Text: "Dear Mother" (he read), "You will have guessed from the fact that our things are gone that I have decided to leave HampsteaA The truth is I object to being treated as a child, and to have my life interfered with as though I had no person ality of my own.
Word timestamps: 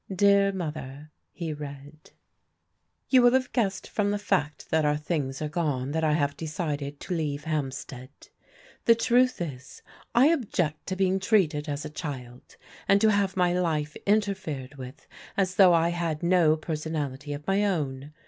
"Dear 0.11 0.51
Mother" 0.51 1.11
(he 1.31 1.53
read), 1.53 2.09
"You 3.09 3.21
will 3.21 3.33
have 3.33 3.51
guessed 3.53 3.87
from 3.87 4.09
the 4.09 4.17
fact 4.17 4.71
that 4.71 4.83
our 4.83 4.97
things 4.97 5.43
are 5.43 5.47
gone 5.47 5.91
that 5.91 6.03
I 6.03 6.13
have 6.13 6.35
decided 6.35 6.99
to 7.01 7.13
leave 7.13 7.43
HampsteaA 7.43 8.09
The 8.85 8.95
truth 8.95 9.39
is 9.39 9.83
I 10.15 10.29
object 10.29 10.87
to 10.87 10.95
being 10.95 11.19
treated 11.19 11.69
as 11.69 11.85
a 11.85 11.89
child, 11.91 12.57
and 12.87 12.99
to 12.99 13.11
have 13.11 13.37
my 13.37 13.53
life 13.53 13.95
interfered 14.07 14.73
with 14.73 15.05
as 15.37 15.57
though 15.57 15.75
I 15.75 15.89
had 15.89 16.23
no 16.23 16.57
person 16.57 16.93
ality 16.93 17.35
of 17.35 17.45
my 17.45 17.63
own. 17.63 18.11